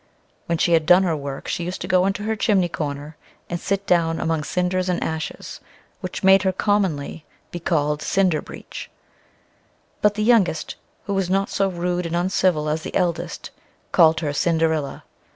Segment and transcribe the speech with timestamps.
[0.47, 3.17] When she had done her work, she used to go into the chimney corner,
[3.51, 5.59] and sit down among cinders and ashes,
[5.99, 8.89] which made her commonly be called Cinder breech;
[10.01, 13.51] but the youngest, who was not so rude and uncivil as the eldest,
[13.91, 15.03] called her Cinderilla.